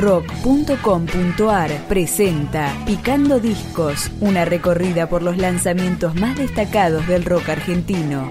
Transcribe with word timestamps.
rock.com.ar 0.00 1.86
presenta 1.86 2.74
Picando 2.86 3.38
Discos, 3.38 4.10
una 4.20 4.44
recorrida 4.46 5.08
por 5.08 5.22
los 5.22 5.36
lanzamientos 5.36 6.14
más 6.14 6.38
destacados 6.38 7.06
del 7.06 7.24
rock 7.24 7.50
argentino. 7.50 8.28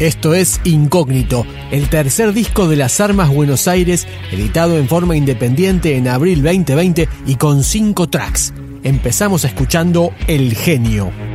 Esto 0.00 0.34
es 0.34 0.60
Incógnito, 0.64 1.46
el 1.70 1.90
tercer 1.90 2.32
disco 2.32 2.66
de 2.68 2.76
las 2.76 3.00
Armas 3.00 3.28
Buenos 3.28 3.68
Aires, 3.68 4.08
editado 4.32 4.78
en 4.78 4.88
forma 4.88 5.14
independiente 5.14 5.96
en 5.96 6.08
abril 6.08 6.42
2020 6.42 7.06
y 7.26 7.34
con 7.36 7.62
cinco 7.62 8.08
tracks. 8.08 8.54
Empezamos 8.82 9.44
escuchando 9.44 10.14
El 10.26 10.54
Genio. 10.54 11.29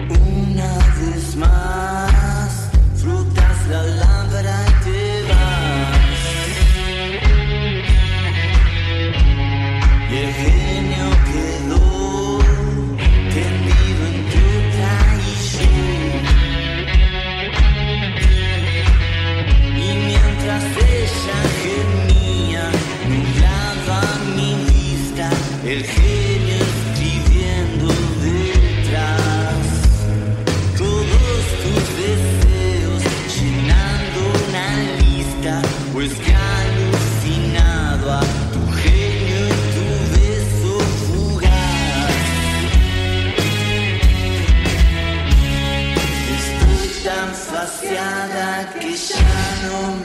desgraciada 47.86 48.74
que 48.74 48.96
ya 48.96 49.16
no 49.64 50.05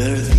There's. 0.00 0.29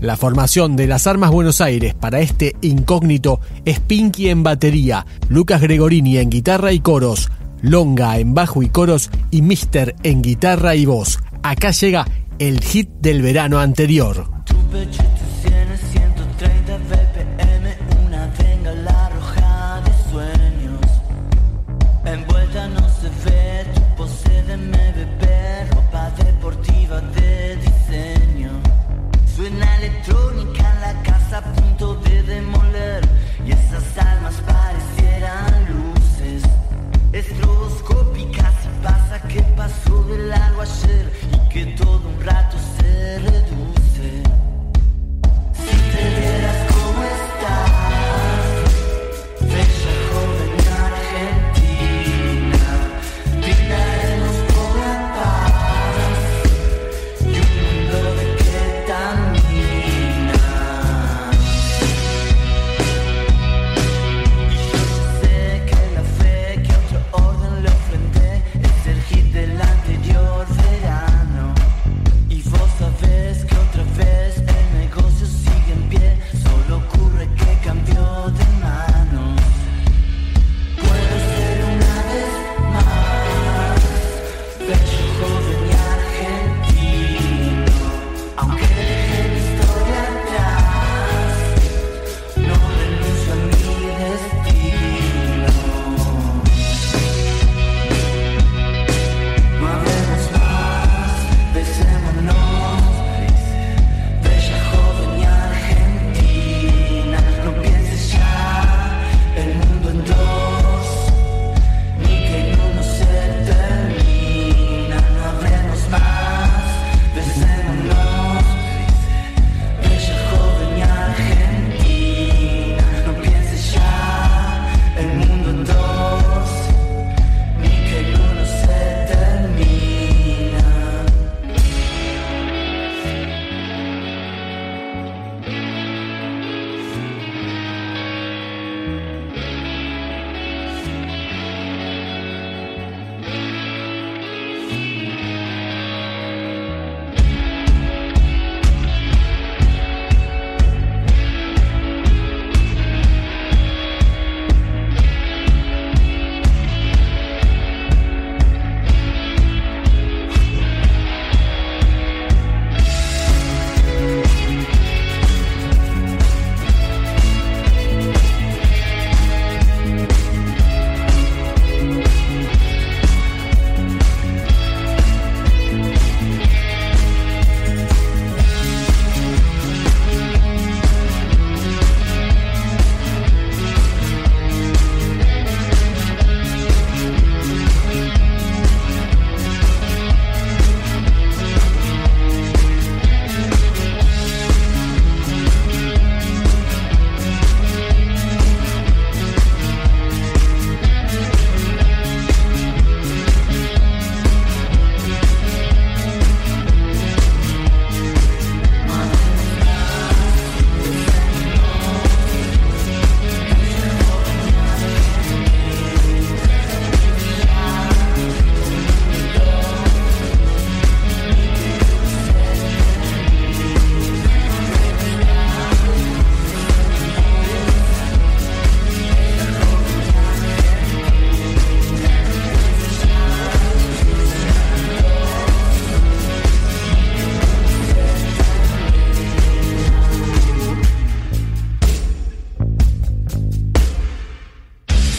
La 0.00 0.16
formación 0.16 0.76
de 0.76 0.86
las 0.86 1.06
Armas 1.06 1.30
Buenos 1.30 1.60
Aires 1.60 1.94
para 1.94 2.20
este 2.20 2.56
incógnito 2.62 3.40
es 3.66 3.80
Pinky 3.80 4.30
en 4.30 4.42
batería, 4.42 5.04
Lucas 5.28 5.60
Gregorini 5.60 6.16
en 6.16 6.30
guitarra 6.30 6.72
y 6.72 6.80
coros, 6.80 7.30
Longa 7.60 8.18
en 8.18 8.32
bajo 8.32 8.62
y 8.62 8.70
coros 8.70 9.10
y 9.30 9.42
Mister 9.42 9.94
en 10.02 10.22
guitarra 10.22 10.74
y 10.74 10.86
voz. 10.86 11.18
Acá 11.42 11.72
llega 11.72 12.06
el 12.38 12.60
hit 12.60 12.88
del 13.00 13.20
verano 13.20 13.58
anterior. 13.58 14.30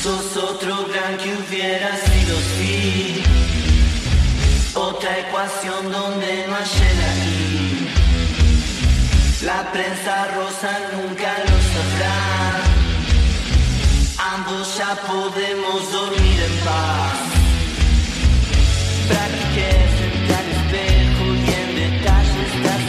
Sos 0.01 0.35
otro 0.35 0.87
gran 0.87 1.15
que 1.19 1.31
hubiera 1.31 1.95
sido 1.95 2.35
sí. 2.57 3.21
Otra 4.73 5.19
ecuación 5.19 5.91
donde 5.91 6.47
no 6.47 6.55
hay 6.55 6.63
ir. 7.27 7.87
La 9.43 9.71
prensa 9.71 10.27
rosa 10.35 10.79
nunca 10.93 11.31
lo 11.45 11.57
sabrá. 11.73 12.17
Ambos 14.33 14.75
ya 14.75 14.95
podemos 15.05 15.91
dormir 15.91 16.39
en 16.49 16.55
paz. 16.65 17.19
Practiqué 19.07 19.69
frente 19.97 20.33
al 20.33 20.47
espejo 20.57 21.25
y 21.35 21.47
en 21.61 21.69
detalle 21.75 22.41
estás 22.55 22.83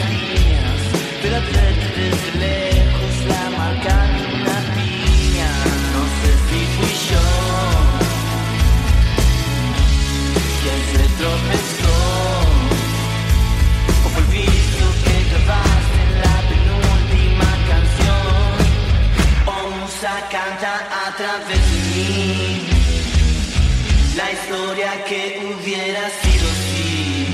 que 25.05 25.39
hubiera 25.43 26.09
sido 26.21 26.47
si 26.63 27.27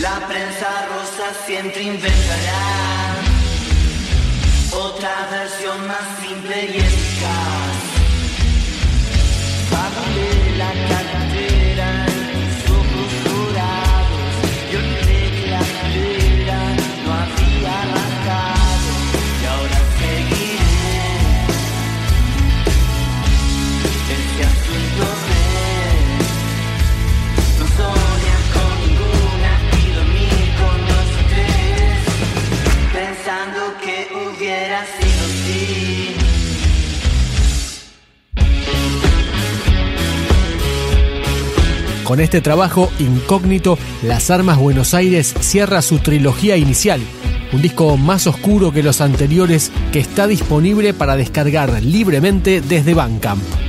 la 0.00 0.26
prensa 0.26 0.86
rosa 0.88 1.32
siempre 1.46 1.82
inventará 1.82 3.14
otra 4.72 5.28
versión 5.30 5.86
más 5.86 6.18
simple 6.22 6.56
y 6.64 6.76
eficaz. 6.78 7.76
Bajo 9.70 10.04
la 10.56 11.25
Con 42.16 42.24
este 42.24 42.40
trabajo 42.40 42.90
incógnito, 42.98 43.78
Las 44.02 44.30
Armas 44.30 44.56
Buenos 44.56 44.94
Aires 44.94 45.34
cierra 45.40 45.82
su 45.82 45.98
trilogía 45.98 46.56
inicial, 46.56 47.02
un 47.52 47.60
disco 47.60 47.98
más 47.98 48.26
oscuro 48.26 48.72
que 48.72 48.82
los 48.82 49.02
anteriores 49.02 49.70
que 49.92 49.98
está 49.98 50.26
disponible 50.26 50.94
para 50.94 51.14
descargar 51.14 51.82
libremente 51.82 52.62
desde 52.62 52.94
Bandcamp. 52.94 53.65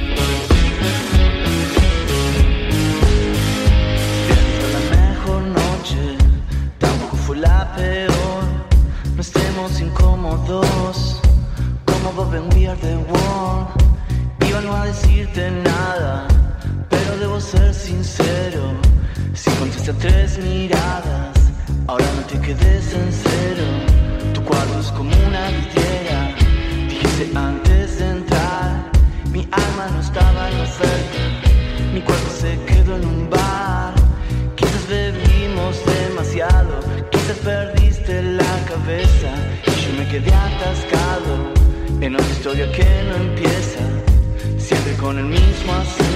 Sincero. 18.27 18.73
Si 19.33 19.49
contesté 19.51 19.93
tres 19.93 20.37
miradas, 20.39 21.35
ahora 21.87 22.05
no 22.15 22.21
te 22.23 22.39
quedes 22.39 22.93
en 22.93 23.11
cero. 23.11 23.67
Tu 24.33 24.41
cuarto 24.43 24.79
es 24.79 24.91
como 24.91 25.11
una 25.27 25.49
vidriera, 25.49 26.35
dijiste 26.89 27.31
antes 27.35 27.99
de 27.99 28.05
entrar. 28.09 28.91
Mi 29.31 29.47
alma 29.51 29.87
no 29.93 29.99
estaba 30.01 30.49
en 30.51 30.59
oferta, 30.61 31.21
mi 31.93 32.01
cuerpo 32.01 32.29
se 32.41 32.51
quedó 32.65 32.95
en 32.97 33.05
un 33.05 33.29
bar. 33.29 33.93
Quizás 34.55 34.87
bebimos 34.87 35.75
demasiado, 35.85 36.79
quizás 37.11 37.37
perdiste 37.37 38.23
la 38.23 38.55
cabeza 38.71 39.31
y 39.67 39.71
yo 39.83 39.89
me 39.97 40.07
quedé 40.11 40.33
atascado 40.33 41.33
en 42.01 42.15
otra 42.15 42.29
historia 42.29 42.71
que 42.71 42.87
no 43.09 43.15
empieza, 43.27 43.83
siempre 44.57 44.93
con 44.95 45.17
el 45.17 45.25
mismo 45.25 45.73
acento. 45.73 46.06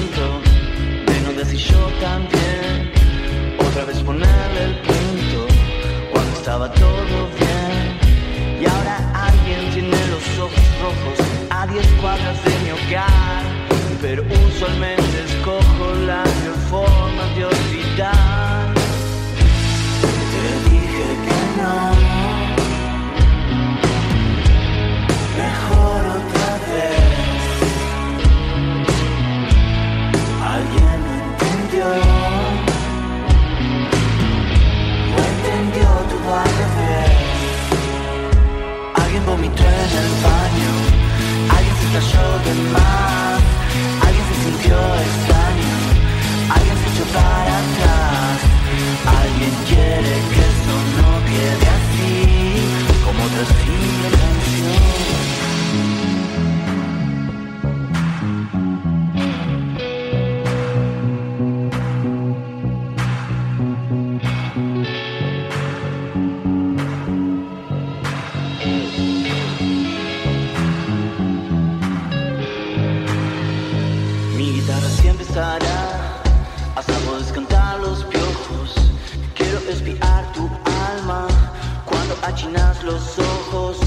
Hasta 75.38 76.94
puedes 77.08 77.32
cantar 77.32 77.80
los 77.80 78.04
piojos. 78.04 78.76
Quiero 79.34 79.60
espiar 79.70 80.30
tu 80.34 80.50
alma 80.92 81.26
cuando 81.86 82.18
achinas 82.24 82.84
los 82.84 83.18
ojos 83.18 83.78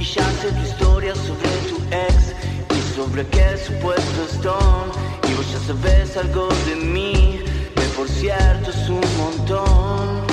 y 0.00 0.04
ya 0.04 0.24
sé 0.40 0.50
tu 0.50 0.62
historia 0.62 1.14
sobre 1.14 1.50
tu 1.68 1.76
ex 1.90 2.34
y 2.70 2.96
sobre 2.96 3.20
aquel 3.20 3.58
supuesto 3.58 4.24
stone. 4.32 4.92
Y 5.28 5.34
vos 5.34 5.52
ya 5.52 5.58
sabes 5.66 6.16
algo 6.16 6.48
de 6.66 6.76
mí, 6.76 7.40
que 7.74 7.82
por 7.96 8.08
cierto 8.08 8.70
es 8.70 8.88
un 8.88 9.04
montón. 9.18 10.26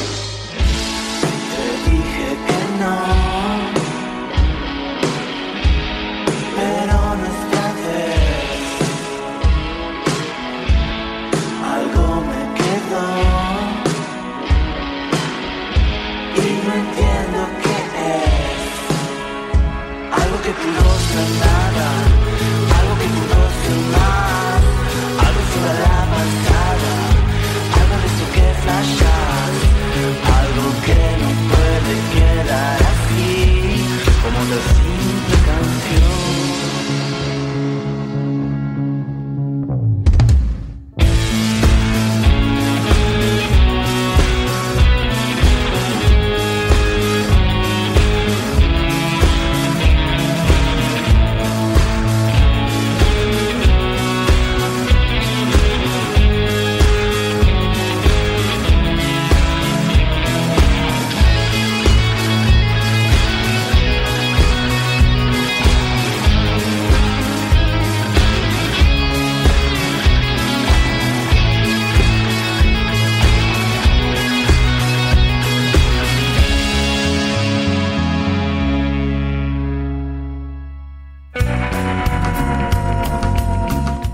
Te 1.52 1.92
dije 1.92 2.38
que 2.48 2.84
no. 2.84 3.31